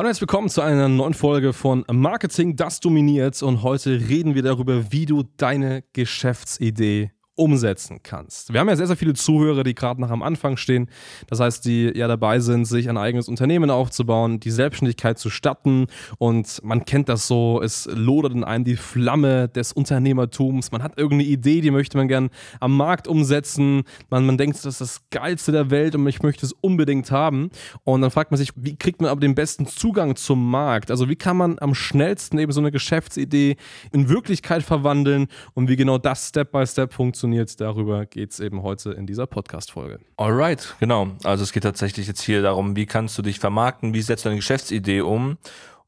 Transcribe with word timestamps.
Hallo 0.00 0.06
und 0.06 0.12
herzlich 0.12 0.30
willkommen 0.30 0.48
zu 0.48 0.62
einer 0.62 0.88
neuen 0.88 1.12
Folge 1.12 1.52
von 1.52 1.84
Marketing, 1.92 2.56
das 2.56 2.80
dominiert. 2.80 3.42
Und 3.42 3.62
heute 3.62 4.00
reden 4.08 4.34
wir 4.34 4.42
darüber, 4.42 4.90
wie 4.90 5.04
du 5.04 5.24
deine 5.36 5.84
Geschäftsidee 5.92 7.10
umsetzen 7.40 8.00
kannst. 8.02 8.52
Wir 8.52 8.60
haben 8.60 8.68
ja 8.68 8.76
sehr, 8.76 8.86
sehr 8.86 8.96
viele 8.96 9.14
Zuhörer, 9.14 9.64
die 9.64 9.74
gerade 9.74 9.98
noch 9.98 10.10
am 10.10 10.22
Anfang 10.22 10.58
stehen. 10.58 10.90
Das 11.26 11.40
heißt, 11.40 11.64
die 11.64 11.90
ja 11.94 12.06
dabei 12.06 12.38
sind, 12.38 12.66
sich 12.66 12.90
ein 12.90 12.98
eigenes 12.98 13.28
Unternehmen 13.28 13.70
aufzubauen, 13.70 14.40
die 14.40 14.50
Selbstständigkeit 14.50 15.18
zu 15.18 15.30
statten. 15.30 15.86
Und 16.18 16.60
man 16.62 16.84
kennt 16.84 17.08
das 17.08 17.26
so, 17.26 17.62
es 17.62 17.88
lodert 17.90 18.34
in 18.34 18.44
einem 18.44 18.64
die 18.64 18.76
Flamme 18.76 19.48
des 19.48 19.72
Unternehmertums. 19.72 20.70
Man 20.70 20.82
hat 20.82 20.98
irgendeine 20.98 21.30
Idee, 21.30 21.62
die 21.62 21.70
möchte 21.70 21.96
man 21.96 22.08
gern 22.08 22.28
am 22.60 22.76
Markt 22.76 23.08
umsetzen. 23.08 23.84
Man, 24.10 24.26
man 24.26 24.36
denkt, 24.36 24.58
das 24.58 24.66
ist 24.66 24.80
das 24.82 25.00
Geilste 25.08 25.50
der 25.50 25.70
Welt 25.70 25.94
und 25.94 26.06
ich 26.06 26.22
möchte 26.22 26.44
es 26.44 26.52
unbedingt 26.52 27.10
haben. 27.10 27.50
Und 27.84 28.02
dann 28.02 28.10
fragt 28.10 28.32
man 28.32 28.38
sich, 28.38 28.50
wie 28.54 28.76
kriegt 28.76 29.00
man 29.00 29.08
aber 29.08 29.20
den 29.20 29.34
besten 29.34 29.66
Zugang 29.66 30.14
zum 30.14 30.50
Markt? 30.50 30.90
Also 30.90 31.08
wie 31.08 31.16
kann 31.16 31.38
man 31.38 31.58
am 31.58 31.74
schnellsten 31.74 32.38
eben 32.38 32.52
so 32.52 32.60
eine 32.60 32.70
Geschäftsidee 32.70 33.56
in 33.92 34.10
Wirklichkeit 34.10 34.62
verwandeln 34.62 35.28
und 35.54 35.70
wie 35.70 35.76
genau 35.76 35.96
das 35.96 36.28
Step 36.28 36.52
by 36.52 36.66
Step 36.66 36.92
funktioniert? 36.92 37.29
Funktioniert, 37.30 37.60
darüber 37.60 38.06
geht 38.06 38.32
es 38.32 38.40
eben 38.40 38.62
heute 38.62 38.90
in 38.90 39.06
dieser 39.06 39.26
Podcast-Folge. 39.26 40.00
Alright, 40.16 40.74
genau. 40.80 41.08
Also 41.24 41.44
es 41.44 41.52
geht 41.52 41.62
tatsächlich 41.62 42.06
jetzt 42.08 42.22
hier 42.22 42.42
darum, 42.42 42.74
wie 42.76 42.86
kannst 42.86 43.16
du 43.18 43.22
dich 43.22 43.38
vermarkten, 43.38 43.94
wie 43.94 44.02
setzt 44.02 44.24
du 44.24 44.28
deine 44.28 44.38
Geschäftsidee 44.38 45.02
um 45.02 45.38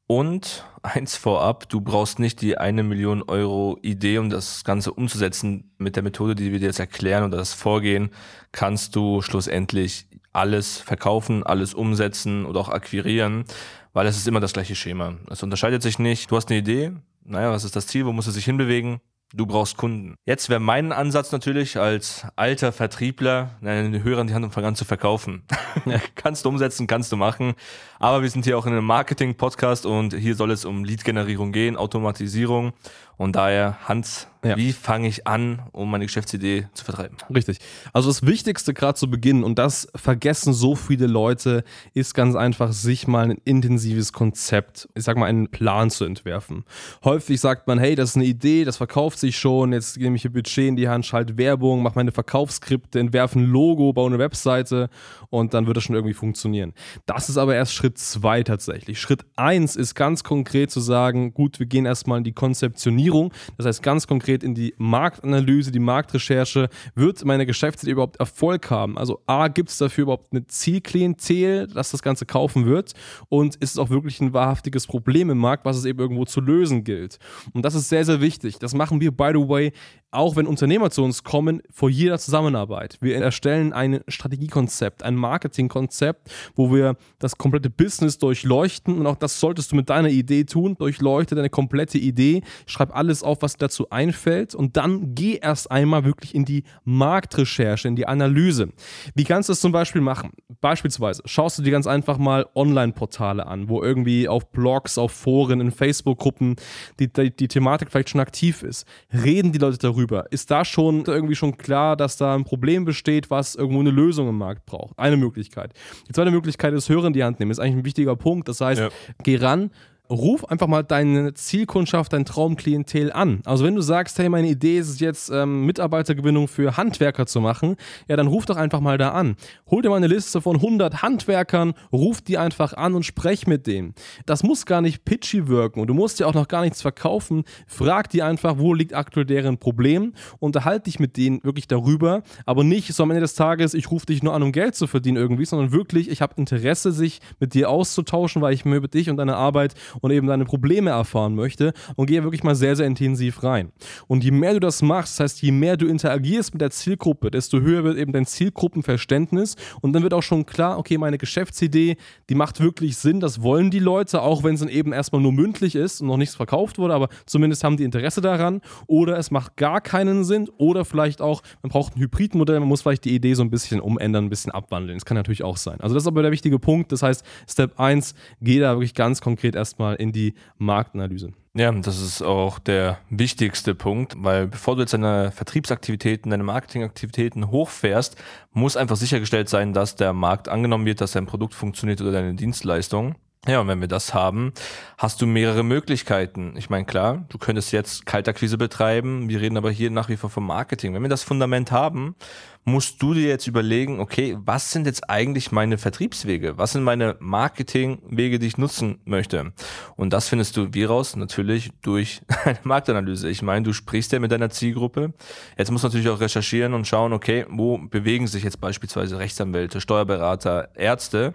und 0.06 0.64
eins 0.82 1.16
vorab, 1.16 1.68
du 1.68 1.80
brauchst 1.80 2.18
nicht 2.18 2.40
die 2.42 2.58
eine 2.58 2.82
Million 2.82 3.22
Euro 3.22 3.78
Idee, 3.82 4.18
um 4.18 4.30
das 4.30 4.62
Ganze 4.62 4.92
umzusetzen. 4.92 5.72
Mit 5.78 5.96
der 5.96 6.02
Methode, 6.02 6.34
die 6.34 6.52
wir 6.52 6.60
dir 6.60 6.66
jetzt 6.66 6.80
erklären 6.80 7.24
oder 7.24 7.38
das 7.38 7.54
Vorgehen, 7.54 8.10
kannst 8.52 8.94
du 8.94 9.22
schlussendlich 9.22 10.06
alles 10.32 10.78
verkaufen, 10.78 11.42
alles 11.42 11.74
umsetzen 11.74 12.46
oder 12.46 12.60
auch 12.60 12.68
akquirieren, 12.68 13.44
weil 13.92 14.06
es 14.06 14.16
ist 14.16 14.28
immer 14.28 14.40
das 14.40 14.52
gleiche 14.52 14.74
Schema. 14.74 15.14
Es 15.28 15.42
unterscheidet 15.42 15.82
sich 15.82 15.98
nicht. 15.98 16.30
Du 16.30 16.36
hast 16.36 16.50
eine 16.50 16.58
Idee, 16.58 16.92
naja, 17.24 17.50
was 17.50 17.64
ist 17.64 17.76
das 17.76 17.86
Ziel, 17.86 18.06
wo 18.06 18.12
muss 18.12 18.26
es 18.26 18.34
sich 18.34 18.44
hinbewegen? 18.44 19.00
Du 19.34 19.46
brauchst 19.46 19.78
Kunden. 19.78 20.16
Jetzt 20.26 20.50
wäre 20.50 20.60
mein 20.60 20.92
Ansatz 20.92 21.32
natürlich 21.32 21.78
als 21.78 22.26
alter 22.36 22.70
Vertriebler, 22.70 23.50
den 23.62 24.04
Hörern 24.04 24.26
die 24.26 24.34
Hand 24.34 24.44
und 24.44 24.50
fangen 24.50 24.66
an 24.66 24.76
zu 24.76 24.84
verkaufen. 24.84 25.44
kannst 26.14 26.44
du 26.44 26.50
umsetzen, 26.50 26.86
kannst 26.86 27.10
du 27.12 27.16
machen. 27.16 27.54
Aber 27.98 28.22
wir 28.22 28.28
sind 28.28 28.44
hier 28.44 28.58
auch 28.58 28.66
in 28.66 28.72
einem 28.72 28.84
Marketing-Podcast 28.84 29.86
und 29.86 30.14
hier 30.14 30.34
soll 30.34 30.50
es 30.50 30.64
um 30.64 30.84
Lead-Generierung 30.84 31.52
gehen, 31.52 31.76
Automatisierung. 31.76 32.74
Und 33.22 33.36
daher, 33.36 33.76
Hans, 33.84 34.26
ja. 34.44 34.56
wie 34.56 34.72
fange 34.72 35.06
ich 35.06 35.28
an, 35.28 35.62
um 35.70 35.88
meine 35.88 36.06
Geschäftsidee 36.06 36.66
zu 36.74 36.84
vertreiben? 36.84 37.16
Richtig. 37.32 37.58
Also 37.92 38.08
das 38.08 38.26
Wichtigste 38.26 38.74
gerade 38.74 38.98
zu 38.98 39.08
Beginn, 39.08 39.44
und 39.44 39.60
das 39.60 39.86
vergessen 39.94 40.52
so 40.52 40.74
viele 40.74 41.06
Leute, 41.06 41.62
ist 41.94 42.14
ganz 42.14 42.34
einfach, 42.34 42.72
sich 42.72 43.06
mal 43.06 43.30
ein 43.30 43.40
intensives 43.44 44.12
Konzept, 44.12 44.88
ich 44.96 45.04
sag 45.04 45.16
mal, 45.16 45.26
einen 45.26 45.48
Plan 45.48 45.90
zu 45.90 46.04
entwerfen. 46.04 46.64
Häufig 47.04 47.40
sagt 47.40 47.68
man, 47.68 47.78
hey, 47.78 47.94
das 47.94 48.10
ist 48.10 48.16
eine 48.16 48.24
Idee, 48.24 48.64
das 48.64 48.78
verkauft 48.78 49.20
sich 49.20 49.38
schon, 49.38 49.72
jetzt 49.72 49.96
nehme 49.98 50.16
ich 50.16 50.22
hier 50.22 50.32
Budget 50.32 50.66
in 50.66 50.74
die 50.74 50.88
Hand, 50.88 51.06
schalte 51.06 51.38
Werbung, 51.38 51.82
mache 51.82 51.94
meine 51.94 52.10
Verkaufsskripte, 52.10 52.98
entwerfe 52.98 53.38
ein 53.38 53.44
Logo, 53.44 53.92
baue 53.92 54.08
eine 54.08 54.18
Webseite 54.18 54.90
und 55.30 55.54
dann 55.54 55.68
wird 55.68 55.76
das 55.76 55.84
schon 55.84 55.94
irgendwie 55.94 56.14
funktionieren. 56.14 56.72
Das 57.06 57.28
ist 57.28 57.36
aber 57.36 57.54
erst 57.54 57.74
Schritt 57.74 57.98
zwei 57.98 58.42
tatsächlich. 58.42 59.00
Schritt 59.00 59.24
eins 59.36 59.76
ist 59.76 59.94
ganz 59.94 60.24
konkret 60.24 60.72
zu 60.72 60.80
sagen, 60.80 61.32
gut, 61.34 61.60
wir 61.60 61.66
gehen 61.66 61.86
erstmal 61.86 62.18
in 62.18 62.24
die 62.24 62.32
Konzeptionierung 62.32 63.11
Optimierung. 63.12 63.32
Das 63.56 63.66
heißt 63.66 63.82
ganz 63.82 64.06
konkret 64.06 64.42
in 64.42 64.54
die 64.54 64.74
Marktanalyse, 64.78 65.70
die 65.70 65.78
Marktrecherche. 65.78 66.68
Wird 66.94 67.24
meine 67.24 67.46
Geschäftsidee 67.46 67.92
überhaupt 67.92 68.16
Erfolg 68.16 68.70
haben? 68.70 68.98
Also 68.98 69.20
A, 69.26 69.48
gibt 69.48 69.70
es 69.70 69.78
dafür 69.78 70.02
überhaupt 70.02 70.32
eine 70.32 70.46
Zielklientel, 70.46 71.68
dass 71.68 71.90
das 71.90 72.02
Ganze 72.02 72.26
kaufen 72.26 72.66
wird? 72.66 72.94
Und 73.28 73.56
ist 73.56 73.72
es 73.72 73.78
auch 73.78 73.90
wirklich 73.90 74.20
ein 74.20 74.32
wahrhaftiges 74.32 74.86
Problem 74.86 75.30
im 75.30 75.38
Markt, 75.38 75.64
was 75.64 75.76
es 75.76 75.84
eben 75.84 75.98
irgendwo 75.98 76.24
zu 76.24 76.40
lösen 76.40 76.84
gilt? 76.84 77.18
Und 77.52 77.64
das 77.64 77.74
ist 77.74 77.88
sehr, 77.88 78.04
sehr 78.04 78.20
wichtig. 78.20 78.58
Das 78.58 78.74
machen 78.74 79.00
wir, 79.00 79.12
by 79.12 79.30
the 79.34 79.48
way, 79.48 79.72
auch 80.12 80.36
wenn 80.36 80.46
Unternehmer 80.46 80.90
zu 80.90 81.02
uns 81.02 81.24
kommen, 81.24 81.62
vor 81.70 81.88
jeder 81.88 82.18
Zusammenarbeit. 82.18 82.98
Wir 83.00 83.16
erstellen 83.16 83.72
ein 83.72 84.00
Strategiekonzept, 84.08 85.02
ein 85.02 85.14
Marketingkonzept, 85.14 86.30
wo 86.54 86.72
wir 86.72 86.96
das 87.18 87.38
komplette 87.38 87.70
Business 87.70 88.18
durchleuchten 88.18 88.98
und 88.98 89.06
auch 89.06 89.16
das 89.16 89.40
solltest 89.40 89.72
du 89.72 89.76
mit 89.76 89.88
deiner 89.88 90.10
Idee 90.10 90.44
tun. 90.44 90.76
Durchleuchte 90.76 91.34
deine 91.34 91.48
komplette 91.48 91.96
Idee, 91.96 92.42
schreib 92.66 92.91
alles 92.94 93.22
auf, 93.22 93.42
was 93.42 93.56
dazu 93.56 93.90
einfällt 93.90 94.54
und 94.54 94.76
dann 94.76 95.14
geh 95.14 95.36
erst 95.36 95.70
einmal 95.70 96.04
wirklich 96.04 96.34
in 96.34 96.44
die 96.44 96.64
Marktrecherche, 96.84 97.88
in 97.88 97.96
die 97.96 98.06
Analyse. 98.06 98.70
Wie 99.14 99.24
kannst 99.24 99.48
du 99.48 99.52
das 99.52 99.60
zum 99.60 99.72
Beispiel 99.72 100.00
machen? 100.00 100.32
Beispielsweise 100.60 101.22
schaust 101.26 101.58
du 101.58 101.62
dir 101.62 101.70
ganz 101.70 101.86
einfach 101.86 102.18
mal 102.18 102.46
Online-Portale 102.54 103.46
an, 103.46 103.68
wo 103.68 103.82
irgendwie 103.82 104.28
auf 104.28 104.50
Blogs, 104.50 104.98
auf 104.98 105.12
Foren, 105.12 105.60
in 105.60 105.70
Facebook-Gruppen 105.70 106.56
die, 106.98 107.12
die, 107.12 107.34
die 107.34 107.48
Thematik 107.48 107.90
vielleicht 107.90 108.10
schon 108.10 108.20
aktiv 108.20 108.62
ist. 108.62 108.86
Reden 109.12 109.52
die 109.52 109.58
Leute 109.58 109.78
darüber? 109.78 109.92
darüber. 109.92 110.30
Ist 110.30 110.50
da 110.50 110.64
schon 110.64 111.04
irgendwie 111.06 111.34
schon 111.34 111.56
klar, 111.56 111.96
dass 111.96 112.16
da 112.16 112.34
ein 112.34 112.44
Problem 112.44 112.84
besteht, 112.84 113.30
was 113.30 113.54
irgendwo 113.54 113.80
eine 113.80 113.90
Lösung 113.90 114.28
im 114.28 114.38
Markt 114.38 114.66
braucht? 114.66 114.98
Eine 114.98 115.16
Möglichkeit. 115.16 115.72
Die 116.08 116.12
zweite 116.12 116.30
Möglichkeit 116.30 116.74
ist 116.74 116.88
Hören 116.88 117.06
in 117.06 117.12
die 117.12 117.24
Hand 117.24 117.38
nehmen. 117.38 117.50
Ist 117.50 117.58
eigentlich 117.58 117.76
ein 117.76 117.84
wichtiger 117.84 118.16
Punkt. 118.16 118.48
Das 118.48 118.60
heißt, 118.60 118.80
ja. 118.80 118.88
geh 119.22 119.36
ran, 119.36 119.70
ruf 120.12 120.44
einfach 120.44 120.66
mal 120.66 120.82
deine 120.82 121.34
Zielkundschaft, 121.34 122.12
dein 122.12 122.24
Traumklientel 122.24 123.12
an. 123.12 123.40
Also 123.44 123.64
wenn 123.64 123.74
du 123.74 123.80
sagst, 123.80 124.18
hey, 124.18 124.28
meine 124.28 124.48
Idee 124.48 124.78
ist 124.78 124.88
es 124.88 125.00
jetzt, 125.00 125.30
ähm, 125.30 125.64
Mitarbeitergewinnung 125.66 126.48
für 126.48 126.76
Handwerker 126.76 127.26
zu 127.26 127.40
machen, 127.40 127.76
ja, 128.08 128.16
dann 128.16 128.26
ruf 128.26 128.46
doch 128.46 128.56
einfach 128.56 128.80
mal 128.80 128.98
da 128.98 129.10
an. 129.10 129.36
Hol 129.70 129.82
dir 129.82 129.90
mal 129.90 129.96
eine 129.96 130.06
Liste 130.06 130.40
von 130.40 130.56
100 130.56 131.02
Handwerkern, 131.02 131.74
ruf 131.92 132.20
die 132.20 132.38
einfach 132.38 132.74
an 132.74 132.94
und 132.94 133.04
sprech 133.04 133.46
mit 133.46 133.66
denen. 133.66 133.94
Das 134.26 134.42
muss 134.42 134.66
gar 134.66 134.80
nicht 134.80 135.04
pitchy 135.04 135.48
wirken 135.48 135.80
und 135.80 135.86
du 135.86 135.94
musst 135.94 136.20
ja 136.20 136.26
auch 136.26 136.34
noch 136.34 136.48
gar 136.48 136.62
nichts 136.62 136.82
verkaufen. 136.82 137.44
Frag 137.66 138.10
die 138.10 138.22
einfach, 138.22 138.58
wo 138.58 138.74
liegt 138.74 138.94
aktuell 138.94 139.26
deren 139.26 139.58
Problem, 139.58 140.12
unterhalte 140.38 140.84
dich 140.84 141.00
mit 141.00 141.16
denen 141.16 141.42
wirklich 141.42 141.68
darüber, 141.68 142.22
aber 142.44 142.64
nicht 142.64 142.92
so 142.92 143.02
am 143.02 143.10
Ende 143.10 143.22
des 143.22 143.34
Tages, 143.34 143.74
ich 143.74 143.90
rufe 143.90 144.06
dich 144.06 144.22
nur 144.22 144.34
an, 144.34 144.42
um 144.42 144.52
Geld 144.52 144.74
zu 144.74 144.86
verdienen 144.86 145.16
irgendwie, 145.16 145.44
sondern 145.44 145.72
wirklich, 145.72 146.10
ich 146.10 146.20
habe 146.20 146.34
Interesse, 146.36 146.92
sich 146.92 147.20
mit 147.40 147.54
dir 147.54 147.70
auszutauschen, 147.70 148.42
weil 148.42 148.52
ich 148.52 148.64
mir 148.64 148.76
über 148.76 148.88
dich 148.88 149.08
und 149.08 149.16
deine 149.16 149.36
Arbeit 149.36 149.74
und 150.02 150.10
eben 150.10 150.26
deine 150.26 150.44
Probleme 150.44 150.90
erfahren 150.90 151.34
möchte 151.34 151.72
und 151.96 152.06
gehe 152.06 152.22
wirklich 152.22 152.44
mal 152.44 152.54
sehr, 152.54 152.76
sehr 152.76 152.86
intensiv 152.86 153.42
rein. 153.42 153.72
Und 154.06 154.22
je 154.22 154.30
mehr 154.30 154.52
du 154.52 154.60
das 154.60 154.82
machst, 154.82 155.14
das 155.18 155.24
heißt, 155.24 155.42
je 155.42 155.52
mehr 155.52 155.78
du 155.78 155.86
interagierst 155.86 156.52
mit 156.52 156.60
der 156.60 156.70
Zielgruppe, 156.70 157.30
desto 157.30 157.60
höher 157.60 157.84
wird 157.84 157.96
eben 157.96 158.12
dein 158.12 158.26
Zielgruppenverständnis 158.26 159.56
und 159.80 159.94
dann 159.94 160.02
wird 160.02 160.12
auch 160.12 160.22
schon 160.22 160.44
klar, 160.44 160.78
okay, 160.78 160.98
meine 160.98 161.16
Geschäftsidee, 161.16 161.96
die 162.28 162.34
macht 162.34 162.60
wirklich 162.60 162.96
Sinn, 162.96 163.20
das 163.20 163.42
wollen 163.42 163.70
die 163.70 163.78
Leute, 163.78 164.20
auch 164.20 164.44
wenn 164.44 164.54
es 164.54 164.60
dann 164.60 164.68
eben 164.68 164.92
erstmal 164.92 165.22
nur 165.22 165.32
mündlich 165.32 165.74
ist 165.74 166.02
und 166.02 166.08
noch 166.08 166.16
nichts 166.16 166.34
verkauft 166.34 166.78
wurde, 166.78 166.94
aber 166.94 167.08
zumindest 167.24 167.64
haben 167.64 167.76
die 167.76 167.84
Interesse 167.84 168.20
daran 168.20 168.60
oder 168.86 169.16
es 169.16 169.30
macht 169.30 169.56
gar 169.56 169.80
keinen 169.80 170.24
Sinn 170.24 170.50
oder 170.58 170.84
vielleicht 170.84 171.22
auch, 171.22 171.42
man 171.62 171.70
braucht 171.70 171.96
ein 171.96 172.00
Hybridmodell, 172.00 172.60
man 172.60 172.68
muss 172.68 172.82
vielleicht 172.82 173.04
die 173.04 173.14
Idee 173.14 173.34
so 173.34 173.42
ein 173.42 173.50
bisschen 173.50 173.80
umändern, 173.80 174.26
ein 174.26 174.30
bisschen 174.30 174.52
abwandeln. 174.52 174.96
Das 174.98 175.04
kann 175.04 175.16
natürlich 175.16 175.44
auch 175.44 175.56
sein. 175.56 175.80
Also 175.80 175.94
das 175.94 176.04
ist 176.04 176.08
aber 176.08 176.22
der 176.22 176.32
wichtige 176.32 176.58
Punkt. 176.58 176.92
Das 176.92 177.02
heißt, 177.02 177.24
Step 177.48 177.78
1, 177.78 178.14
geh 178.40 178.58
da 178.58 178.72
wirklich 178.72 178.94
ganz 178.94 179.20
konkret 179.20 179.54
erstmal 179.54 179.91
mal 179.92 179.96
in 179.96 180.12
die 180.12 180.34
Marktanalyse. 180.58 181.32
Ja, 181.54 181.70
das 181.70 182.00
ist 182.00 182.22
auch 182.22 182.58
der 182.58 182.98
wichtigste 183.10 183.74
Punkt, 183.74 184.14
weil 184.16 184.46
bevor 184.46 184.74
du 184.74 184.80
jetzt 184.82 184.94
deine 184.94 185.32
Vertriebsaktivitäten, 185.32 186.30
deine 186.30 186.44
Marketingaktivitäten 186.44 187.50
hochfährst, 187.50 188.16
muss 188.52 188.76
einfach 188.76 188.96
sichergestellt 188.96 189.50
sein, 189.50 189.74
dass 189.74 189.94
der 189.96 190.14
Markt 190.14 190.48
angenommen 190.48 190.86
wird, 190.86 191.02
dass 191.02 191.12
dein 191.12 191.26
Produkt 191.26 191.54
funktioniert 191.54 192.00
oder 192.00 192.12
deine 192.12 192.34
Dienstleistung. 192.34 193.16
Ja, 193.46 193.60
und 193.60 193.66
wenn 193.66 193.80
wir 193.80 193.88
das 193.88 194.14
haben, 194.14 194.52
hast 194.98 195.20
du 195.20 195.26
mehrere 195.26 195.64
Möglichkeiten. 195.64 196.54
Ich 196.56 196.70
meine, 196.70 196.84
klar, 196.84 197.24
du 197.28 197.38
könntest 197.38 197.72
jetzt 197.72 198.06
Kaltakquise 198.06 198.56
betreiben, 198.56 199.28
wir 199.28 199.40
reden 199.40 199.56
aber 199.56 199.72
hier 199.72 199.90
nach 199.90 200.08
wie 200.08 200.16
vor 200.16 200.30
vom 200.30 200.46
Marketing. 200.46 200.94
Wenn 200.94 201.02
wir 201.02 201.08
das 201.08 201.24
Fundament 201.24 201.72
haben, 201.72 202.14
musst 202.64 203.02
du 203.02 203.12
dir 203.12 203.26
jetzt 203.26 203.48
überlegen, 203.48 203.98
okay, 203.98 204.36
was 204.38 204.70
sind 204.70 204.86
jetzt 204.86 205.10
eigentlich 205.10 205.50
meine 205.50 205.78
Vertriebswege? 205.78 206.58
Was 206.58 206.72
sind 206.72 206.84
meine 206.84 207.16
Marketingwege, 207.18 208.38
die 208.38 208.46
ich 208.46 208.56
nutzen 208.56 209.00
möchte? 209.04 209.52
Und 209.96 210.12
das 210.12 210.28
findest 210.28 210.56
du 210.56 210.72
wie 210.72 210.84
raus? 210.84 211.16
Natürlich 211.16 211.70
durch 211.82 212.22
eine 212.44 212.58
Marktanalyse. 212.62 213.28
Ich 213.28 213.42
meine, 213.42 213.64
du 213.64 213.72
sprichst 213.72 214.12
ja 214.12 214.20
mit 214.20 214.30
deiner 214.30 214.50
Zielgruppe. 214.50 215.12
Jetzt 215.58 215.70
musst 215.72 215.82
du 215.82 215.88
natürlich 215.88 216.08
auch 216.08 216.20
recherchieren 216.20 216.74
und 216.74 216.86
schauen, 216.86 217.12
okay, 217.12 217.46
wo 217.48 217.78
bewegen 217.78 218.28
sich 218.28 218.44
jetzt 218.44 218.60
beispielsweise 218.60 219.18
Rechtsanwälte, 219.18 219.80
Steuerberater, 219.80 220.68
Ärzte? 220.76 221.34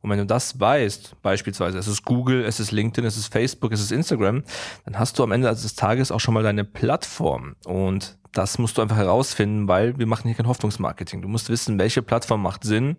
Und 0.00 0.10
wenn 0.10 0.18
du 0.18 0.26
das 0.26 0.58
weißt, 0.58 1.22
beispielsweise 1.22 1.78
es 1.78 1.86
ist 1.86 2.04
Google, 2.04 2.44
es 2.44 2.60
ist 2.60 2.72
LinkedIn, 2.72 3.06
es 3.06 3.16
ist 3.16 3.32
Facebook, 3.32 3.72
es 3.72 3.80
ist 3.80 3.92
Instagram, 3.92 4.42
dann 4.84 4.98
hast 4.98 5.18
du 5.18 5.22
am 5.22 5.32
Ende 5.32 5.48
des 5.48 5.74
Tages 5.76 6.10
auch 6.10 6.20
schon 6.20 6.34
mal 6.34 6.42
deine 6.42 6.64
Plattform. 6.64 7.54
Und 7.64 8.18
das 8.34 8.58
musst 8.58 8.76
du 8.76 8.82
einfach 8.82 8.96
herausfinden, 8.96 9.68
weil 9.68 9.98
wir 9.98 10.06
machen 10.06 10.28
hier 10.28 10.36
kein 10.36 10.48
Hoffnungsmarketing. 10.48 11.22
Du 11.22 11.28
musst 11.28 11.48
wissen, 11.48 11.78
welche 11.78 12.02
Plattform 12.02 12.42
macht 12.42 12.64
Sinn 12.64 12.96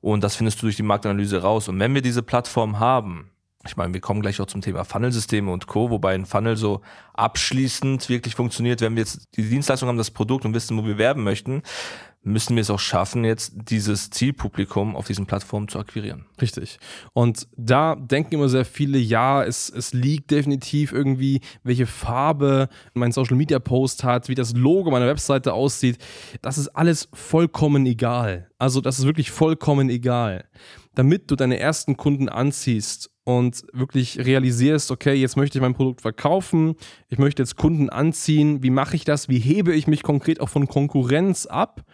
und 0.00 0.22
das 0.22 0.36
findest 0.36 0.60
du 0.60 0.66
durch 0.66 0.76
die 0.76 0.82
Marktanalyse 0.82 1.42
raus. 1.42 1.68
Und 1.68 1.80
wenn 1.80 1.94
wir 1.94 2.02
diese 2.02 2.22
Plattform 2.22 2.78
haben, 2.78 3.30
ich 3.66 3.76
meine, 3.76 3.94
wir 3.94 4.00
kommen 4.02 4.20
gleich 4.20 4.40
auch 4.40 4.46
zum 4.46 4.60
Thema 4.60 4.84
Funnelsysteme 4.84 5.50
und 5.50 5.66
Co., 5.66 5.90
wobei 5.90 6.14
ein 6.14 6.26
Funnel 6.26 6.56
so 6.56 6.82
abschließend 7.14 8.10
wirklich 8.10 8.34
funktioniert, 8.34 8.82
wenn 8.82 8.94
wir 8.94 9.00
jetzt 9.00 9.28
die 9.36 9.48
Dienstleistung 9.48 9.88
haben, 9.88 9.96
das 9.96 10.10
Produkt 10.10 10.44
und 10.44 10.52
wissen, 10.52 10.76
wo 10.76 10.84
wir 10.84 10.98
werben 10.98 11.24
möchten, 11.24 11.62
müssen 12.24 12.56
wir 12.56 12.62
es 12.62 12.70
auch 12.70 12.80
schaffen, 12.80 13.24
jetzt 13.24 13.52
dieses 13.54 14.08
Zielpublikum 14.08 14.96
auf 14.96 15.06
diesen 15.06 15.26
Plattformen 15.26 15.68
zu 15.68 15.78
akquirieren. 15.78 16.24
Richtig. 16.40 16.78
Und 17.12 17.46
da 17.56 17.94
denken 17.94 18.34
immer 18.34 18.48
sehr 18.48 18.64
viele, 18.64 18.98
ja, 18.98 19.44
es, 19.44 19.68
es 19.68 19.92
liegt 19.92 20.30
definitiv 20.30 20.92
irgendwie, 20.92 21.40
welche 21.62 21.86
Farbe 21.86 22.68
mein 22.94 23.12
Social 23.12 23.36
Media 23.36 23.58
Post 23.58 24.04
hat, 24.04 24.28
wie 24.28 24.34
das 24.34 24.54
Logo 24.54 24.90
meiner 24.90 25.06
Webseite 25.06 25.52
aussieht. 25.52 25.98
Das 26.40 26.56
ist 26.56 26.68
alles 26.68 27.08
vollkommen 27.12 27.84
egal. 27.84 28.48
Also, 28.58 28.80
das 28.80 28.98
ist 28.98 29.04
wirklich 29.04 29.30
vollkommen 29.30 29.90
egal. 29.90 30.46
Damit 30.94 31.30
du 31.30 31.36
deine 31.36 31.58
ersten 31.58 31.96
Kunden 31.96 32.28
anziehst 32.28 33.10
und 33.24 33.64
wirklich 33.72 34.18
realisierst, 34.24 34.90
okay, 34.90 35.14
jetzt 35.14 35.36
möchte 35.36 35.58
ich 35.58 35.62
mein 35.62 35.74
Produkt 35.74 36.02
verkaufen, 36.02 36.76
ich 37.08 37.18
möchte 37.18 37.42
jetzt 37.42 37.56
Kunden 37.56 37.90
anziehen, 37.90 38.62
wie 38.62 38.70
mache 38.70 38.96
ich 38.96 39.04
das, 39.04 39.28
wie 39.28 39.38
hebe 39.38 39.74
ich 39.74 39.86
mich 39.86 40.02
konkret 40.02 40.40
auch 40.40 40.48
von 40.48 40.68
Konkurrenz 40.68 41.46
ab 41.46 41.84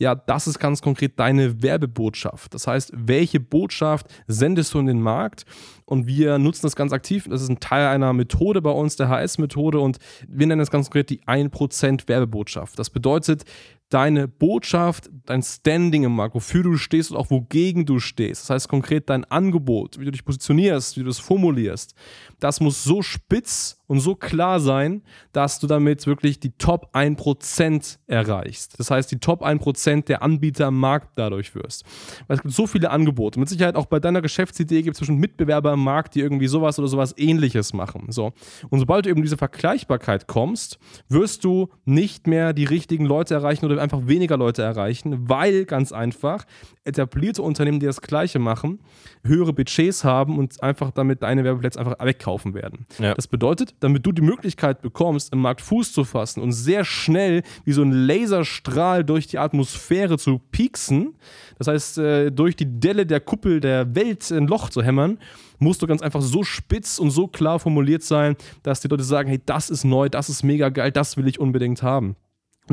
ja, 0.00 0.14
das 0.14 0.46
ist 0.46 0.58
ganz 0.58 0.80
konkret 0.80 1.20
deine 1.20 1.62
Werbebotschaft. 1.62 2.54
Das 2.54 2.66
heißt, 2.66 2.92
welche 2.96 3.38
Botschaft 3.38 4.06
sendest 4.26 4.72
du 4.72 4.78
in 4.78 4.86
den 4.86 5.02
Markt? 5.02 5.44
Und 5.84 6.06
wir 6.06 6.38
nutzen 6.38 6.62
das 6.62 6.74
ganz 6.74 6.94
aktiv. 6.94 7.26
Das 7.28 7.42
ist 7.42 7.50
ein 7.50 7.60
Teil 7.60 7.86
einer 7.86 8.14
Methode 8.14 8.62
bei 8.62 8.70
uns, 8.70 8.96
der 8.96 9.10
HS-Methode. 9.10 9.78
Und 9.78 9.98
wir 10.26 10.46
nennen 10.46 10.58
das 10.58 10.70
ganz 10.70 10.86
konkret 10.86 11.10
die 11.10 11.20
1% 11.24 12.08
Werbebotschaft. 12.08 12.78
Das 12.78 12.88
bedeutet, 12.88 13.44
deine 13.90 14.28
Botschaft, 14.28 15.10
dein 15.26 15.42
Standing 15.42 16.04
im 16.04 16.14
Markt, 16.14 16.34
wofür 16.34 16.62
du 16.62 16.76
stehst 16.76 17.10
und 17.10 17.16
auch 17.16 17.30
wogegen 17.30 17.84
du 17.84 17.98
stehst. 17.98 18.42
Das 18.42 18.50
heißt 18.50 18.68
konkret 18.68 19.10
dein 19.10 19.24
Angebot, 19.24 19.98
wie 19.98 20.04
du 20.04 20.12
dich 20.12 20.24
positionierst, 20.24 20.96
wie 20.96 21.02
du 21.02 21.10
es 21.10 21.18
formulierst. 21.18 21.94
Das 22.38 22.60
muss 22.60 22.82
so 22.84 23.02
spitz 23.02 23.80
und 23.90 23.98
so 23.98 24.14
klar 24.14 24.60
sein, 24.60 25.02
dass 25.32 25.58
du 25.58 25.66
damit 25.66 26.06
wirklich 26.06 26.38
die 26.38 26.52
Top 26.52 26.94
1% 26.94 27.98
erreichst. 28.06 28.78
Das 28.78 28.88
heißt, 28.88 29.10
die 29.10 29.18
Top 29.18 29.44
1% 29.44 30.04
der 30.04 30.22
Anbieter 30.22 30.68
am 30.68 30.78
Markt 30.78 31.10
dadurch 31.16 31.56
wirst. 31.56 31.84
Weil 32.28 32.36
es 32.36 32.42
gibt 32.42 32.54
so 32.54 32.68
viele 32.68 32.90
Angebote. 32.90 33.40
Mit 33.40 33.48
Sicherheit 33.48 33.74
auch 33.74 33.86
bei 33.86 33.98
deiner 33.98 34.22
Geschäftsidee 34.22 34.82
gibt 34.82 34.94
es 34.94 34.98
zwischen 34.98 35.16
Mitbewerber 35.16 35.72
im 35.72 35.82
Markt, 35.82 36.14
die 36.14 36.20
irgendwie 36.20 36.46
sowas 36.46 36.78
oder 36.78 36.86
sowas 36.86 37.14
ähnliches 37.16 37.72
machen. 37.72 38.06
So. 38.10 38.32
Und 38.68 38.78
sobald 38.78 39.06
du 39.06 39.10
eben 39.10 39.22
diese 39.22 39.36
Vergleichbarkeit 39.36 40.28
kommst, 40.28 40.78
wirst 41.08 41.42
du 41.42 41.68
nicht 41.84 42.28
mehr 42.28 42.52
die 42.52 42.66
richtigen 42.66 43.06
Leute 43.06 43.34
erreichen 43.34 43.64
oder 43.64 43.79
einfach 43.80 44.06
weniger 44.06 44.36
Leute 44.36 44.62
erreichen, 44.62 45.28
weil 45.28 45.64
ganz 45.64 45.92
einfach 45.92 46.44
etablierte 46.84 47.42
Unternehmen, 47.42 47.80
die 47.80 47.86
das 47.86 48.00
Gleiche 48.00 48.38
machen, 48.38 48.80
höhere 49.24 49.52
Budgets 49.52 50.04
haben 50.04 50.38
und 50.38 50.62
einfach 50.62 50.90
damit 50.90 51.22
deine 51.22 51.44
Werbeplätze 51.44 51.78
einfach 51.78 51.96
wegkaufen 52.00 52.54
werden. 52.54 52.86
Ja. 52.98 53.14
Das 53.14 53.26
bedeutet, 53.26 53.74
damit 53.80 54.06
du 54.06 54.12
die 54.12 54.22
Möglichkeit 54.22 54.82
bekommst, 54.82 55.32
im 55.32 55.40
Markt 55.40 55.60
Fuß 55.60 55.92
zu 55.92 56.04
fassen 56.04 56.40
und 56.40 56.52
sehr 56.52 56.84
schnell 56.84 57.42
wie 57.64 57.72
so 57.72 57.82
ein 57.82 57.92
Laserstrahl 57.92 59.04
durch 59.04 59.26
die 59.26 59.38
Atmosphäre 59.38 60.18
zu 60.18 60.38
pieksen, 60.50 61.14
das 61.58 61.68
heißt, 61.68 61.98
äh, 61.98 62.30
durch 62.30 62.56
die 62.56 62.80
Delle 62.80 63.06
der 63.06 63.20
Kuppel 63.20 63.60
der 63.60 63.94
Welt 63.94 64.30
ein 64.30 64.46
Loch 64.46 64.70
zu 64.70 64.82
hämmern, 64.82 65.18
musst 65.58 65.82
du 65.82 65.86
ganz 65.86 66.02
einfach 66.02 66.22
so 66.22 66.42
spitz 66.42 66.98
und 66.98 67.10
so 67.10 67.28
klar 67.28 67.58
formuliert 67.58 68.02
sein, 68.02 68.36
dass 68.62 68.80
die 68.80 68.88
Leute 68.88 69.04
sagen, 69.04 69.28
hey, 69.28 69.40
das 69.44 69.70
ist 69.70 69.84
neu, 69.84 70.08
das 70.08 70.28
ist 70.28 70.42
mega 70.42 70.70
geil, 70.70 70.90
das 70.90 71.16
will 71.16 71.28
ich 71.28 71.38
unbedingt 71.38 71.82
haben. 71.82 72.16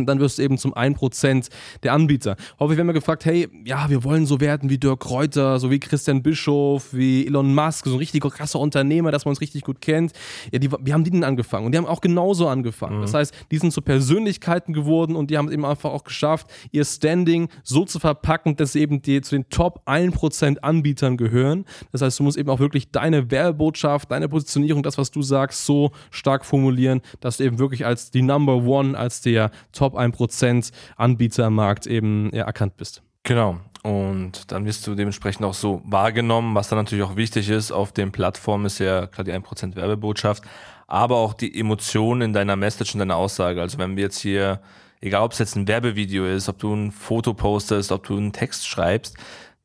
Und 0.01 0.05
dann 0.07 0.19
wirst 0.19 0.38
du 0.38 0.44
eben 0.44 0.57
zum 0.57 0.73
1% 0.73 1.49
der 1.83 1.94
Anbieter. 1.94 2.35
Häufig 2.59 2.77
werden 2.77 2.88
wir 2.88 2.94
gefragt, 2.94 3.25
hey, 3.25 3.47
ja, 3.65 3.89
wir 3.89 4.03
wollen 4.03 4.25
so 4.25 4.39
werden 4.39 4.69
wie 4.69 4.77
Dirk 4.77 5.01
Kräuter, 5.01 5.59
so 5.59 5.71
wie 5.71 5.79
Christian 5.79 6.23
Bischof, 6.23 6.94
wie 6.94 7.25
Elon 7.25 7.53
Musk, 7.53 7.85
so 7.85 7.94
ein 7.94 7.97
richtig 7.97 8.21
krasser 8.23 8.59
Unternehmer, 8.59 9.11
dass 9.11 9.25
man 9.25 9.31
uns 9.31 9.41
richtig 9.41 9.63
gut 9.63 9.81
kennt. 9.81 10.11
Ja, 10.51 10.59
die, 10.59 10.71
wie 10.71 10.94
haben 10.94 11.03
die 11.03 11.11
denn 11.11 11.23
angefangen? 11.23 11.65
Und 11.65 11.71
die 11.71 11.77
haben 11.77 11.85
auch 11.85 12.01
genauso 12.01 12.47
angefangen. 12.47 12.97
Mhm. 12.97 13.01
Das 13.01 13.13
heißt, 13.13 13.33
die 13.51 13.57
sind 13.57 13.71
zu 13.71 13.81
Persönlichkeiten 13.81 14.73
geworden 14.73 15.15
und 15.15 15.31
die 15.31 15.38
haben 15.38 15.47
es 15.47 15.53
eben 15.53 15.65
einfach 15.65 15.91
auch 15.91 16.03
geschafft, 16.03 16.47
ihr 16.71 16.85
Standing 16.85 17.50
so 17.63 17.85
zu 17.85 18.00
verpacken, 18.00 18.55
dass 18.55 18.73
sie 18.73 18.81
eben 18.81 19.01
die, 19.01 19.21
zu 19.21 19.35
den 19.35 19.50
Top 19.50 19.81
1% 19.88 20.59
Anbietern 20.59 21.17
gehören. 21.17 21.65
Das 21.91 22.01
heißt, 22.01 22.19
du 22.19 22.23
musst 22.23 22.38
eben 22.38 22.50
auch 22.50 22.59
wirklich 22.59 22.91
deine 22.91 23.31
Werbebotschaft, 23.31 24.11
deine 24.11 24.29
Positionierung, 24.29 24.83
das, 24.83 24.97
was 24.97 25.11
du 25.11 25.21
sagst, 25.21 25.65
so 25.65 25.91
stark 26.11 26.45
formulieren, 26.45 27.01
dass 27.19 27.38
du 27.38 27.43
eben 27.43 27.59
wirklich 27.59 27.85
als 27.85 28.11
die 28.11 28.21
Number 28.21 28.63
One, 28.63 28.97
als 28.97 29.21
der 29.21 29.51
Top 29.71 29.87
Top 29.88 29.98
1% 29.98 30.72
Anbieter 30.98 31.45
am 31.45 31.56
Markt 31.56 31.88
eben 31.88 32.31
erkannt 32.34 32.75
bist. 32.75 33.01
Genau. 33.24 33.57
Und 33.84 34.51
dann 34.51 34.66
wirst 34.66 34.86
du 34.86 34.95
dementsprechend 34.95 35.45
auch 35.45 35.54
so 35.54 35.81
wahrgenommen, 35.86 36.56
was 36.56 36.68
dann 36.68 36.78
natürlich 36.78 37.06
auch 37.06 37.16
wichtig 37.16 37.50
ist. 37.50 37.72
Auf 37.72 37.94
den 37.94 38.12
Plattformen 38.12 38.66
ist 38.66 38.80
ja 38.80 39.07
klar 39.07 39.24
die 39.24 39.31
1% 39.31 39.75
Werbebotschaft, 39.75 40.44
aber 40.88 41.18
auch 41.18 41.34
die 41.34 41.57
Emotionen 41.57 42.22
in 42.22 42.34
deiner 42.34 42.57
Message 42.57 42.95
und 42.95 43.00
deiner 43.00 43.16
Aussage. 43.16 43.62
Also 43.62 43.78
wenn 43.78 43.95
wir 43.95 44.04
jetzt 44.04 44.19
hier, 44.19 44.62
egal 45.00 45.24
ob 45.24 45.31
es 45.31 45.39
jetzt 45.39 45.56
ein 45.56 45.68
Werbevideo 45.68 46.25
ist, 46.25 46.50
ob 46.50 46.60
du 46.60 46.74
ein 46.74 46.92
Foto 46.92 47.34
postest, 47.34 47.94
ob 47.94 48.06
du 48.06 48.18
einen 48.18 48.34
Text 48.34 48.68
schreibst, 48.68 49.16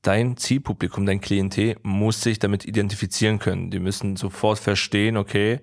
dein 0.02 0.36
Zielpublikum, 0.36 1.06
dein 1.06 1.20
Klientel 1.20 1.76
muss 1.82 2.20
sich 2.20 2.38
damit 2.38 2.64
identifizieren 2.64 3.38
können. 3.40 3.70
Die 3.70 3.80
müssen 3.80 4.16
sofort 4.16 4.58
verstehen, 4.58 5.16
okay, 5.16 5.60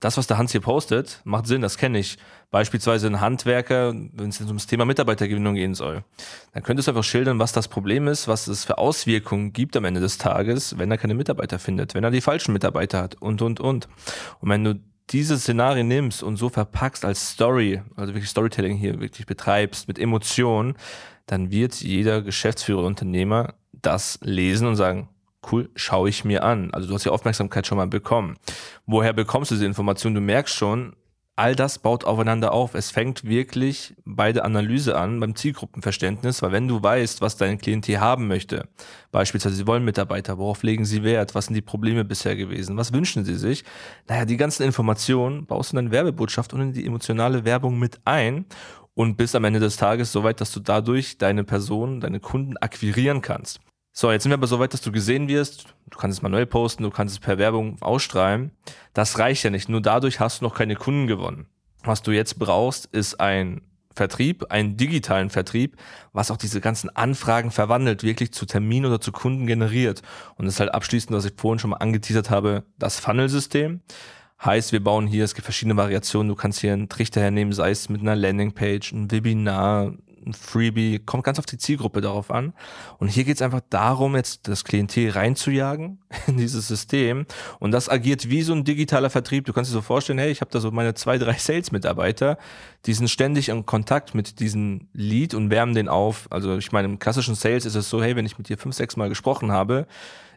das, 0.00 0.16
was 0.18 0.26
der 0.26 0.36
Hans 0.36 0.52
hier 0.52 0.60
postet, 0.60 1.20
macht 1.24 1.46
Sinn, 1.46 1.62
das 1.62 1.78
kenne 1.78 1.98
ich. 1.98 2.18
Beispielsweise 2.54 3.08
ein 3.08 3.20
Handwerker, 3.20 3.92
wenn 4.12 4.28
es 4.28 4.40
ums 4.40 4.68
Thema 4.68 4.84
Mitarbeitergewinnung 4.84 5.56
gehen 5.56 5.74
soll, 5.74 6.04
dann 6.52 6.62
könntest 6.62 6.86
du 6.86 6.92
einfach 6.92 7.02
schildern, 7.02 7.40
was 7.40 7.50
das 7.50 7.66
Problem 7.66 8.06
ist, 8.06 8.28
was 8.28 8.46
es 8.46 8.64
für 8.64 8.78
Auswirkungen 8.78 9.52
gibt 9.52 9.76
am 9.76 9.84
Ende 9.84 10.00
des 10.00 10.18
Tages, 10.18 10.78
wenn 10.78 10.88
er 10.88 10.96
keine 10.96 11.14
Mitarbeiter 11.14 11.58
findet, 11.58 11.94
wenn 11.94 12.04
er 12.04 12.12
die 12.12 12.20
falschen 12.20 12.52
Mitarbeiter 12.52 13.02
hat 13.02 13.16
und, 13.20 13.42
und, 13.42 13.58
und. 13.58 13.88
Und 14.38 14.50
wenn 14.50 14.62
du 14.62 14.78
diese 15.10 15.36
Szenarien 15.36 15.88
nimmst 15.88 16.22
und 16.22 16.36
so 16.36 16.48
verpackst 16.48 17.04
als 17.04 17.30
Story, 17.30 17.82
also 17.96 18.14
wirklich 18.14 18.30
Storytelling 18.30 18.76
hier 18.76 19.00
wirklich 19.00 19.26
betreibst 19.26 19.88
mit 19.88 19.98
Emotionen, 19.98 20.76
dann 21.26 21.50
wird 21.50 21.74
jeder 21.80 22.22
Geschäftsführer, 22.22 22.84
Unternehmer 22.84 23.54
das 23.72 24.20
lesen 24.22 24.68
und 24.68 24.76
sagen, 24.76 25.08
cool, 25.50 25.70
schaue 25.74 26.08
ich 26.08 26.24
mir 26.24 26.44
an. 26.44 26.72
Also 26.72 26.86
du 26.86 26.94
hast 26.94 27.04
die 27.04 27.10
Aufmerksamkeit 27.10 27.66
schon 27.66 27.78
mal 27.78 27.88
bekommen. 27.88 28.36
Woher 28.86 29.12
bekommst 29.12 29.50
du 29.50 29.56
diese 29.56 29.66
Information? 29.66 30.14
Du 30.14 30.20
merkst 30.20 30.54
schon, 30.54 30.94
all 31.36 31.56
das 31.56 31.78
baut 31.78 32.04
aufeinander 32.04 32.52
auf. 32.52 32.74
Es 32.74 32.90
fängt 32.90 33.24
wirklich 33.24 33.94
bei 34.04 34.32
der 34.32 34.44
Analyse 34.44 34.96
an, 34.96 35.18
beim 35.20 35.34
Zielgruppenverständnis, 35.34 36.42
weil 36.42 36.52
wenn 36.52 36.68
du 36.68 36.82
weißt, 36.82 37.20
was 37.20 37.36
dein 37.36 37.58
Klientel 37.58 38.00
haben 38.00 38.28
möchte, 38.28 38.68
beispielsweise 39.10 39.56
sie 39.56 39.66
wollen 39.66 39.84
Mitarbeiter, 39.84 40.38
worauf 40.38 40.62
legen 40.62 40.84
sie 40.84 41.02
Wert, 41.02 41.34
was 41.34 41.46
sind 41.46 41.54
die 41.54 41.62
Probleme 41.62 42.04
bisher 42.04 42.36
gewesen, 42.36 42.76
was 42.76 42.92
wünschen 42.92 43.24
sie 43.24 43.34
sich, 43.34 43.64
naja, 44.08 44.24
die 44.24 44.36
ganzen 44.36 44.62
Informationen 44.62 45.46
baust 45.46 45.72
du 45.72 45.76
in 45.76 45.84
deine 45.84 45.90
Werbebotschaft 45.90 46.52
und 46.52 46.60
in 46.60 46.72
die 46.72 46.86
emotionale 46.86 47.44
Werbung 47.44 47.78
mit 47.78 48.00
ein 48.04 48.46
und 48.94 49.16
bist 49.16 49.34
am 49.34 49.44
Ende 49.44 49.60
des 49.60 49.76
Tages 49.76 50.12
so 50.12 50.22
weit, 50.22 50.40
dass 50.40 50.52
du 50.52 50.60
dadurch 50.60 51.18
deine 51.18 51.42
Person, 51.42 52.00
deine 52.00 52.20
Kunden 52.20 52.56
akquirieren 52.58 53.22
kannst. 53.22 53.60
So, 53.96 54.10
jetzt 54.10 54.24
sind 54.24 54.30
wir 54.30 54.34
aber 54.34 54.48
so 54.48 54.58
weit, 54.58 54.74
dass 54.74 54.80
du 54.80 54.90
gesehen 54.90 55.28
wirst. 55.28 55.66
Du 55.88 55.96
kannst 55.96 56.18
es 56.18 56.22
manuell 56.22 56.46
posten, 56.46 56.82
du 56.82 56.90
kannst 56.90 57.14
es 57.14 57.20
per 57.20 57.38
Werbung 57.38 57.80
ausstrahlen. 57.80 58.50
Das 58.92 59.20
reicht 59.20 59.44
ja 59.44 59.50
nicht. 59.50 59.68
Nur 59.68 59.80
dadurch 59.80 60.18
hast 60.18 60.40
du 60.40 60.44
noch 60.44 60.56
keine 60.56 60.74
Kunden 60.74 61.06
gewonnen. 61.06 61.46
Was 61.84 62.02
du 62.02 62.10
jetzt 62.10 62.40
brauchst, 62.40 62.86
ist 62.86 63.20
ein 63.20 63.62
Vertrieb, 63.94 64.46
einen 64.50 64.76
digitalen 64.76 65.30
Vertrieb, 65.30 65.76
was 66.12 66.32
auch 66.32 66.36
diese 66.36 66.60
ganzen 66.60 66.90
Anfragen 66.90 67.52
verwandelt, 67.52 68.02
wirklich 68.02 68.32
zu 68.32 68.46
Terminen 68.46 68.86
oder 68.86 69.00
zu 69.00 69.12
Kunden 69.12 69.46
generiert. 69.46 70.02
Und 70.34 70.46
das 70.46 70.54
ist 70.54 70.60
halt 70.60 70.74
abschließend, 70.74 71.16
was 71.16 71.26
ich 71.26 71.34
vorhin 71.36 71.60
schon 71.60 71.70
mal 71.70 71.76
angeteasert 71.76 72.30
habe, 72.30 72.64
das 72.80 72.98
Funnel-System. 72.98 73.80
Heißt, 74.44 74.72
wir 74.72 74.82
bauen 74.82 75.06
hier, 75.06 75.22
es 75.22 75.36
gibt 75.36 75.44
verschiedene 75.44 75.76
Variationen, 75.76 76.30
du 76.30 76.34
kannst 76.34 76.58
hier 76.58 76.72
einen 76.72 76.88
Trichter 76.88 77.20
hernehmen, 77.20 77.52
sei 77.52 77.70
es 77.70 77.88
mit 77.88 78.00
einer 78.00 78.16
Landingpage, 78.16 78.90
ein 78.90 79.12
Webinar, 79.12 79.92
ein 80.26 80.32
Freebie, 80.32 80.98
kommt 80.98 81.24
ganz 81.24 81.38
auf 81.38 81.46
die 81.46 81.58
Zielgruppe 81.58 82.00
darauf 82.00 82.30
an. 82.30 82.52
Und 82.98 83.08
hier 83.08 83.24
geht 83.24 83.36
es 83.36 83.42
einfach 83.42 83.60
darum, 83.70 84.16
jetzt 84.16 84.48
das 84.48 84.64
Klientel 84.64 85.10
reinzujagen 85.10 85.98
in 86.26 86.36
dieses 86.36 86.68
System. 86.68 87.26
Und 87.60 87.72
das 87.72 87.88
agiert 87.88 88.30
wie 88.30 88.42
so 88.42 88.52
ein 88.52 88.64
digitaler 88.64 89.10
Vertrieb. 89.10 89.44
Du 89.44 89.52
kannst 89.52 89.70
dir 89.70 89.74
so 89.74 89.82
vorstellen, 89.82 90.18
hey, 90.18 90.30
ich 90.30 90.40
habe 90.40 90.50
da 90.50 90.60
so 90.60 90.70
meine 90.70 90.94
zwei, 90.94 91.18
drei 91.18 91.32
Sales-Mitarbeiter, 91.38 92.38
die 92.86 92.94
sind 92.94 93.08
ständig 93.08 93.48
in 93.48 93.66
Kontakt 93.66 94.14
mit 94.14 94.40
diesem 94.40 94.88
Lead 94.92 95.34
und 95.34 95.50
wärmen 95.50 95.74
den 95.74 95.88
auf. 95.88 96.26
Also 96.30 96.56
ich 96.56 96.72
meine, 96.72 96.88
im 96.88 96.98
klassischen 96.98 97.34
Sales 97.34 97.66
ist 97.66 97.74
es 97.74 97.88
so, 97.88 98.02
hey, 98.02 98.16
wenn 98.16 98.26
ich 98.26 98.38
mit 98.38 98.48
dir 98.48 98.58
fünf, 98.58 98.74
sechs 98.74 98.96
Mal 98.96 99.08
gesprochen 99.08 99.52
habe, 99.52 99.86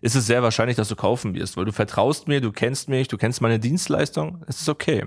ist 0.01 0.15
es 0.15 0.27
sehr 0.27 0.43
wahrscheinlich, 0.43 0.77
dass 0.77 0.89
du 0.89 0.95
kaufen 0.95 1.33
wirst, 1.33 1.57
weil 1.57 1.65
du 1.65 1.71
vertraust 1.71 2.27
mir, 2.27 2.41
du 2.41 2.51
kennst 2.51 2.89
mich, 2.89 3.07
du 3.07 3.17
kennst 3.17 3.41
meine 3.41 3.59
Dienstleistung, 3.59 4.43
es 4.47 4.61
ist 4.61 4.69
okay. 4.69 5.05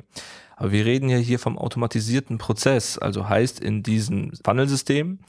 Aber 0.57 0.73
wir 0.73 0.85
reden 0.85 1.09
ja 1.09 1.17
hier 1.17 1.39
vom 1.39 1.59
automatisierten 1.59 2.39
Prozess, 2.39 2.99
also 2.99 3.29
heißt 3.29 3.61
in 3.61 3.83
diesem 3.83 4.33
Funnelsystem 4.45 5.21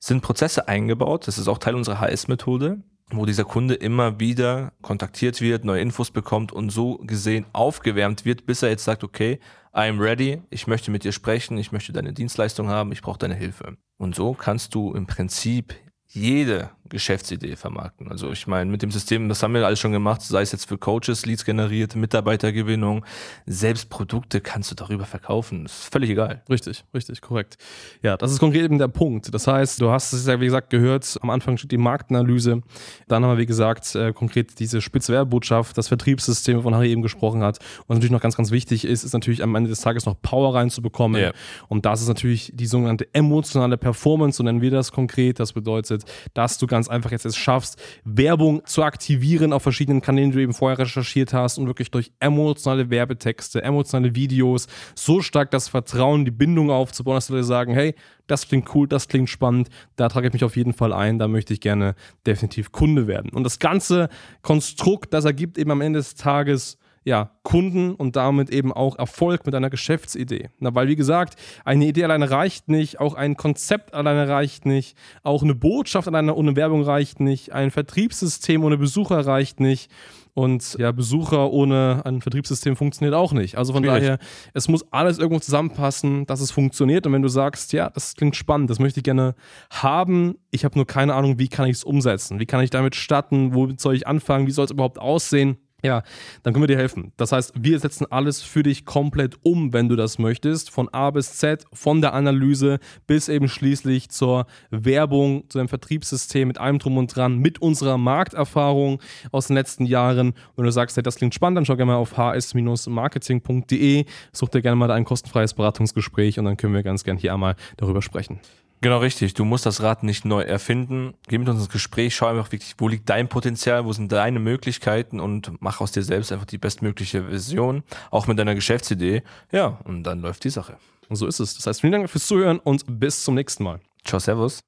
sind 0.00 0.20
Prozesse 0.20 0.68
eingebaut, 0.68 1.26
das 1.26 1.38
ist 1.38 1.48
auch 1.48 1.58
Teil 1.58 1.74
unserer 1.74 2.00
HS-Methode, 2.00 2.82
wo 3.10 3.24
dieser 3.26 3.44
Kunde 3.44 3.74
immer 3.74 4.20
wieder 4.20 4.72
kontaktiert 4.82 5.40
wird, 5.40 5.64
neue 5.64 5.80
Infos 5.80 6.10
bekommt 6.10 6.52
und 6.52 6.70
so 6.70 6.98
gesehen 6.98 7.46
aufgewärmt 7.52 8.24
wird, 8.24 8.46
bis 8.46 8.62
er 8.62 8.68
jetzt 8.68 8.84
sagt, 8.84 9.02
okay, 9.02 9.40
I'm 9.72 10.00
ready, 10.00 10.42
ich 10.50 10.66
möchte 10.66 10.90
mit 10.90 11.04
dir 11.04 11.12
sprechen, 11.12 11.56
ich 11.56 11.72
möchte 11.72 11.92
deine 11.92 12.12
Dienstleistung 12.12 12.68
haben, 12.68 12.92
ich 12.92 13.02
brauche 13.02 13.18
deine 13.18 13.34
Hilfe. 13.34 13.76
Und 13.96 14.14
so 14.14 14.34
kannst 14.34 14.74
du 14.74 14.92
im 14.92 15.06
Prinzip 15.06 15.74
jede 16.06 16.70
Geschäftsidee 16.90 17.56
vermarkten. 17.56 18.10
Also 18.10 18.30
ich 18.30 18.46
meine, 18.46 18.70
mit 18.70 18.82
dem 18.82 18.90
System, 18.90 19.28
das 19.28 19.42
haben 19.42 19.54
wir 19.54 19.64
alles 19.66 19.78
schon 19.78 19.92
gemacht, 19.92 20.22
sei 20.22 20.42
es 20.42 20.52
jetzt 20.52 20.68
für 20.68 20.78
Coaches, 20.78 21.26
Leads 21.26 21.44
generiert, 21.44 21.96
Mitarbeitergewinnung, 21.96 23.04
selbst 23.46 23.90
Produkte 23.90 24.40
kannst 24.40 24.70
du 24.70 24.74
darüber 24.74 25.04
verkaufen. 25.04 25.64
Das 25.64 25.80
ist 25.80 25.92
völlig 25.92 26.10
egal. 26.10 26.42
Richtig, 26.48 26.84
richtig, 26.94 27.20
korrekt. 27.20 27.56
Ja, 28.02 28.16
das 28.16 28.32
ist 28.32 28.38
konkret 28.38 28.64
eben 28.64 28.78
der 28.78 28.88
Punkt. 28.88 29.32
Das 29.32 29.46
heißt, 29.46 29.80
du 29.80 29.90
hast 29.90 30.12
es 30.12 30.26
ja, 30.26 30.40
wie 30.40 30.46
gesagt, 30.46 30.70
gehört, 30.70 31.18
am 31.22 31.30
Anfang 31.30 31.56
steht 31.56 31.72
die 31.72 31.78
Marktanalyse, 31.78 32.62
dann 33.08 33.24
haben 33.24 33.32
wir, 33.32 33.38
wie 33.38 33.46
gesagt, 33.46 33.94
äh, 33.94 34.12
konkret 34.12 34.58
diese 34.60 34.80
Spitzwehrbotschaft, 34.80 35.76
das 35.76 35.88
Vertriebssystem, 35.88 36.58
wovon 36.58 36.74
Harry 36.74 36.90
eben 36.90 37.02
gesprochen 37.02 37.42
hat. 37.42 37.58
Und 37.86 37.96
natürlich 37.96 38.12
noch 38.12 38.20
ganz, 38.20 38.36
ganz 38.36 38.50
wichtig 38.50 38.84
ist, 38.84 39.04
ist 39.04 39.12
natürlich 39.12 39.42
am 39.42 39.54
Ende 39.54 39.70
des 39.70 39.80
Tages 39.80 40.06
noch 40.06 40.20
Power 40.20 40.54
reinzubekommen. 40.54 41.20
Yeah. 41.20 41.32
Und 41.68 41.86
das 41.86 42.02
ist 42.02 42.08
natürlich 42.08 42.52
die 42.54 42.66
sogenannte 42.66 43.12
emotionale 43.12 43.76
Performance, 43.76 44.38
so 44.38 44.44
nennen 44.44 44.60
wir 44.60 44.70
das 44.70 44.92
konkret. 44.92 45.40
Das 45.40 45.52
bedeutet, 45.52 46.04
dass 46.34 46.58
du 46.58 46.66
ganz 46.66 46.77
ganz 46.78 46.88
einfach 46.88 47.10
jetzt 47.10 47.26
es 47.26 47.36
schaffst, 47.36 47.76
Werbung 48.04 48.64
zu 48.64 48.84
aktivieren 48.84 49.52
auf 49.52 49.64
verschiedenen 49.64 50.00
Kanälen, 50.00 50.30
die 50.30 50.36
du 50.36 50.42
eben 50.44 50.54
vorher 50.54 50.78
recherchiert 50.78 51.32
hast 51.32 51.58
und 51.58 51.66
wirklich 51.66 51.90
durch 51.90 52.12
emotionale 52.20 52.88
Werbetexte, 52.88 53.64
emotionale 53.64 54.14
Videos 54.14 54.68
so 54.94 55.20
stark 55.20 55.50
das 55.50 55.66
Vertrauen, 55.66 56.24
die 56.24 56.30
Bindung 56.30 56.70
aufzubauen, 56.70 57.16
dass 57.16 57.32
wir 57.32 57.42
sagen, 57.42 57.74
hey, 57.74 57.96
das 58.28 58.46
klingt 58.46 58.72
cool, 58.76 58.86
das 58.86 59.08
klingt 59.08 59.28
spannend, 59.28 59.70
da 59.96 60.08
trage 60.08 60.28
ich 60.28 60.32
mich 60.32 60.44
auf 60.44 60.56
jeden 60.56 60.72
Fall 60.72 60.92
ein, 60.92 61.18
da 61.18 61.26
möchte 61.26 61.52
ich 61.52 61.60
gerne 61.60 61.96
definitiv 62.24 62.70
Kunde 62.70 63.08
werden. 63.08 63.32
Und 63.32 63.42
das 63.42 63.58
ganze 63.58 64.08
Konstrukt, 64.42 65.12
das 65.12 65.24
ergibt 65.24 65.58
eben 65.58 65.72
am 65.72 65.80
Ende 65.80 65.98
des 65.98 66.14
Tages 66.14 66.78
ja, 67.08 67.30
Kunden 67.42 67.94
und 67.94 68.16
damit 68.16 68.50
eben 68.50 68.70
auch 68.70 68.98
Erfolg 68.98 69.46
mit 69.46 69.54
einer 69.54 69.70
Geschäftsidee. 69.70 70.50
Na, 70.58 70.74
weil, 70.74 70.88
wie 70.88 70.96
gesagt, 70.96 71.36
eine 71.64 71.86
Idee 71.86 72.04
alleine 72.04 72.30
reicht 72.30 72.68
nicht, 72.68 73.00
auch 73.00 73.14
ein 73.14 73.34
Konzept 73.34 73.94
alleine 73.94 74.28
reicht 74.28 74.66
nicht, 74.66 74.94
auch 75.22 75.42
eine 75.42 75.54
Botschaft 75.54 76.06
alleine 76.06 76.34
ohne 76.34 76.54
Werbung 76.54 76.82
reicht 76.82 77.18
nicht, 77.20 77.52
ein 77.52 77.70
Vertriebssystem 77.70 78.62
ohne 78.62 78.76
Besucher 78.76 79.26
reicht 79.26 79.58
nicht. 79.58 79.90
Und 80.34 80.76
ja, 80.78 80.92
Besucher 80.92 81.50
ohne 81.50 82.02
ein 82.04 82.20
Vertriebssystem 82.20 82.76
funktioniert 82.76 83.14
auch 83.14 83.32
nicht. 83.32 83.56
Also 83.56 83.72
von 83.72 83.82
Schwierig. 83.82 84.02
daher, 84.02 84.18
es 84.54 84.68
muss 84.68 84.84
alles 84.92 85.18
irgendwo 85.18 85.40
zusammenpassen, 85.40 86.26
dass 86.26 86.40
es 86.40 86.52
funktioniert. 86.52 87.06
Und 87.06 87.12
wenn 87.14 87.22
du 87.22 87.28
sagst, 87.28 87.72
ja, 87.72 87.90
das 87.90 88.14
klingt 88.14 88.36
spannend, 88.36 88.70
das 88.70 88.78
möchte 88.78 89.00
ich 89.00 89.04
gerne 89.04 89.34
haben, 89.70 90.36
ich 90.52 90.64
habe 90.64 90.76
nur 90.76 90.86
keine 90.86 91.14
Ahnung, 91.14 91.40
wie 91.40 91.48
kann 91.48 91.66
ich 91.66 91.78
es 91.78 91.84
umsetzen? 91.84 92.38
Wie 92.38 92.46
kann 92.46 92.62
ich 92.62 92.70
damit 92.70 92.94
starten? 92.94 93.52
Wo 93.54 93.68
soll 93.78 93.96
ich 93.96 94.06
anfangen? 94.06 94.46
Wie 94.46 94.52
soll 94.52 94.66
es 94.66 94.70
überhaupt 94.70 95.00
aussehen? 95.00 95.56
Ja, 95.84 96.02
dann 96.42 96.52
können 96.52 96.64
wir 96.64 96.66
dir 96.66 96.76
helfen. 96.76 97.12
Das 97.16 97.30
heißt, 97.30 97.52
wir 97.56 97.78
setzen 97.78 98.04
alles 98.10 98.42
für 98.42 98.64
dich 98.64 98.84
komplett 98.84 99.36
um, 99.44 99.72
wenn 99.72 99.88
du 99.88 99.94
das 99.94 100.18
möchtest. 100.18 100.70
Von 100.70 100.88
A 100.88 101.12
bis 101.12 101.34
Z, 101.34 101.66
von 101.72 102.00
der 102.00 102.14
Analyse 102.14 102.80
bis 103.06 103.28
eben 103.28 103.48
schließlich 103.48 104.08
zur 104.08 104.46
Werbung, 104.70 105.44
zu 105.48 105.58
dem 105.58 105.68
Vertriebssystem 105.68 106.48
mit 106.48 106.58
allem 106.58 106.80
drum 106.80 106.96
und 106.96 107.14
dran, 107.14 107.38
mit 107.38 107.62
unserer 107.62 107.96
Markterfahrung 107.96 109.00
aus 109.30 109.46
den 109.46 109.54
letzten 109.54 109.86
Jahren. 109.86 110.34
Wenn 110.56 110.64
du 110.64 110.72
sagst, 110.72 110.96
hey, 110.96 111.04
das 111.04 111.14
klingt 111.14 111.34
spannend, 111.34 111.58
dann 111.58 111.64
schau 111.64 111.76
gerne 111.76 111.92
mal 111.92 111.98
auf 111.98 112.16
hs-marketing.de, 112.16 114.04
such 114.32 114.48
dir 114.48 114.62
gerne 114.62 114.76
mal 114.76 114.90
ein 114.90 115.04
kostenfreies 115.04 115.54
Beratungsgespräch 115.54 116.40
und 116.40 116.44
dann 116.46 116.56
können 116.56 116.74
wir 116.74 116.82
ganz 116.82 117.04
gerne 117.04 117.20
hier 117.20 117.32
einmal 117.32 117.54
darüber 117.76 118.02
sprechen. 118.02 118.40
Genau 118.80 118.98
richtig. 118.98 119.34
Du 119.34 119.44
musst 119.44 119.66
das 119.66 119.82
Rad 119.82 120.04
nicht 120.04 120.24
neu 120.24 120.42
erfinden. 120.42 121.14
Geh 121.26 121.38
mit 121.38 121.48
uns 121.48 121.60
ins 121.60 121.68
Gespräch, 121.68 122.14
schau 122.14 122.26
einfach 122.26 122.52
wirklich, 122.52 122.74
wo 122.78 122.86
liegt 122.88 123.08
dein 123.08 123.28
Potenzial, 123.28 123.84
wo 123.84 123.92
sind 123.92 124.12
deine 124.12 124.38
Möglichkeiten 124.38 125.18
und 125.18 125.60
mach 125.60 125.80
aus 125.80 125.90
dir 125.90 126.02
selbst 126.02 126.30
einfach 126.30 126.46
die 126.46 126.58
bestmögliche 126.58 127.24
Version, 127.24 127.82
auch 128.10 128.28
mit 128.28 128.38
deiner 128.38 128.54
Geschäftsidee. 128.54 129.22
Ja, 129.50 129.80
und 129.84 130.04
dann 130.04 130.20
läuft 130.20 130.44
die 130.44 130.50
Sache. 130.50 130.78
Und 131.08 131.16
so 131.16 131.26
ist 131.26 131.40
es. 131.40 131.54
Das 131.54 131.66
heißt, 131.66 131.80
vielen 131.80 131.92
Dank 131.92 132.10
fürs 132.10 132.26
Zuhören 132.26 132.60
und 132.60 132.84
bis 132.86 133.24
zum 133.24 133.34
nächsten 133.34 133.64
Mal. 133.64 133.80
Ciao, 134.04 134.20
Servus. 134.20 134.60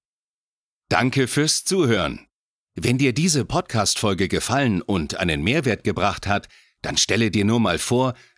Danke 0.88 1.28
fürs 1.28 1.64
Zuhören. 1.64 2.26
Wenn 2.74 2.98
dir 2.98 3.12
diese 3.12 3.44
Podcast-Folge 3.44 4.26
gefallen 4.26 4.82
und 4.82 5.16
einen 5.16 5.42
Mehrwert 5.42 5.84
gebracht 5.84 6.26
hat, 6.26 6.48
dann 6.82 6.96
stelle 6.96 7.30
dir 7.30 7.44
nur 7.44 7.60
mal 7.60 7.78
vor, 7.78 8.14